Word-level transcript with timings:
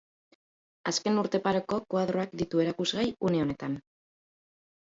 Azken 0.91 1.19
urte 1.23 1.41
pareko 1.43 1.79
koadroak 1.95 2.35
ditu 2.41 2.65
erakusgai 2.65 3.07
une 3.31 3.43
honetan. 3.45 3.77